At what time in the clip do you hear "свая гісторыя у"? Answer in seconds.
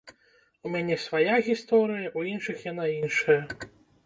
1.03-2.25